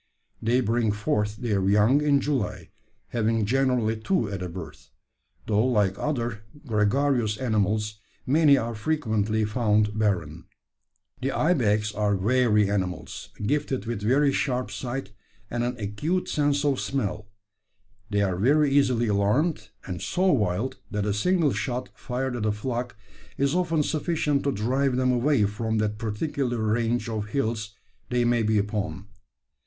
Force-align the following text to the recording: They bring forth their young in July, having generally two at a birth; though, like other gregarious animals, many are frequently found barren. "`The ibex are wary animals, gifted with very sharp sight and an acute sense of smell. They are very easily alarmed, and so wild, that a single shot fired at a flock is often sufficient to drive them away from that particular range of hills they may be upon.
They 0.41 0.61
bring 0.61 0.91
forth 0.91 1.35
their 1.35 1.63
young 1.69 2.01
in 2.01 2.21
July, 2.21 2.71
having 3.09 3.45
generally 3.45 3.95
two 3.97 4.31
at 4.31 4.41
a 4.41 4.49
birth; 4.49 4.89
though, 5.45 5.63
like 5.63 5.93
other 5.99 6.41
gregarious 6.65 7.37
animals, 7.37 7.99
many 8.25 8.57
are 8.57 8.73
frequently 8.73 9.45
found 9.45 9.99
barren. 9.99 10.45
"`The 11.21 11.29
ibex 11.31 11.93
are 11.93 12.15
wary 12.15 12.67
animals, 12.67 13.29
gifted 13.45 13.85
with 13.85 14.01
very 14.01 14.33
sharp 14.33 14.71
sight 14.71 15.11
and 15.51 15.63
an 15.63 15.77
acute 15.79 16.27
sense 16.27 16.65
of 16.65 16.79
smell. 16.79 17.27
They 18.09 18.23
are 18.23 18.37
very 18.37 18.71
easily 18.71 19.05
alarmed, 19.07 19.69
and 19.85 20.01
so 20.01 20.31
wild, 20.31 20.77
that 20.89 21.05
a 21.05 21.13
single 21.13 21.53
shot 21.53 21.89
fired 21.93 22.35
at 22.35 22.47
a 22.47 22.51
flock 22.51 22.97
is 23.37 23.53
often 23.53 23.83
sufficient 23.83 24.45
to 24.45 24.51
drive 24.51 24.95
them 24.95 25.11
away 25.11 25.45
from 25.45 25.77
that 25.77 25.99
particular 25.99 26.57
range 26.57 27.07
of 27.07 27.27
hills 27.27 27.75
they 28.09 28.25
may 28.25 28.41
be 28.41 28.57
upon. 28.57 29.05